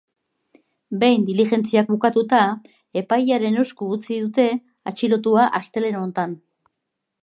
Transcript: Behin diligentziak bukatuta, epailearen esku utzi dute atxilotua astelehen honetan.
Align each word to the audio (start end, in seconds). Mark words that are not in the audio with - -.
Behin 1.03 1.25
diligentziak 1.27 1.91
bukatuta, 1.91 2.41
epailearen 3.03 3.61
esku 3.67 3.93
utzi 3.99 4.21
dute 4.27 4.49
atxilotua 4.95 5.49
astelehen 5.63 6.05
honetan. 6.05 6.37